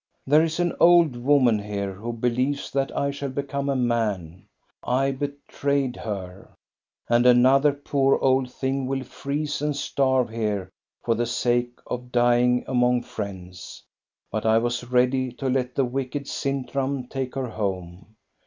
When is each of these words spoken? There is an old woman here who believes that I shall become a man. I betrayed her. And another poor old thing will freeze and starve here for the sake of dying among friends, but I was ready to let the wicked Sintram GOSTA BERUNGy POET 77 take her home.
There 0.25 0.41
is 0.41 0.59
an 0.59 0.73
old 0.79 1.15
woman 1.15 1.59
here 1.59 1.93
who 1.93 2.11
believes 2.11 2.71
that 2.71 2.91
I 2.97 3.11
shall 3.11 3.29
become 3.29 3.69
a 3.69 3.75
man. 3.75 4.45
I 4.81 5.11
betrayed 5.11 5.95
her. 5.97 6.55
And 7.07 7.27
another 7.27 7.71
poor 7.71 8.15
old 8.17 8.51
thing 8.51 8.87
will 8.87 9.03
freeze 9.03 9.61
and 9.61 9.75
starve 9.75 10.31
here 10.31 10.71
for 11.03 11.13
the 11.13 11.27
sake 11.27 11.73
of 11.85 12.11
dying 12.11 12.63
among 12.67 13.03
friends, 13.03 13.83
but 14.31 14.43
I 14.43 14.57
was 14.57 14.83
ready 14.89 15.31
to 15.33 15.47
let 15.47 15.75
the 15.75 15.85
wicked 15.85 16.27
Sintram 16.27 16.61
GOSTA 16.63 16.73
BERUNGy 16.73 16.73
POET 16.73 17.07
77 17.07 17.07
take 17.27 17.35
her 17.35 17.49
home. 17.49 18.15